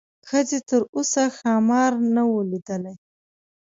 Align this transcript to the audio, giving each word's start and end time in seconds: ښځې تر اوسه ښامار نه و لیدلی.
ښځې 0.29 0.59
تر 0.69 0.81
اوسه 0.95 1.23
ښامار 1.37 1.93
نه 2.15 2.23
و 2.29 2.33
لیدلی. 2.51 2.95